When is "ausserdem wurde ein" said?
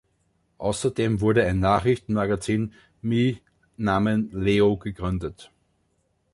0.57-1.59